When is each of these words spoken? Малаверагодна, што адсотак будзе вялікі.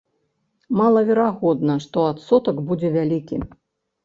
Малаверагодна, 0.79 1.75
што 1.85 2.07
адсотак 2.13 2.57
будзе 2.71 2.93
вялікі. 2.97 3.37